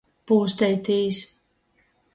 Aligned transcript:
Pūsteitīs. 0.29 1.21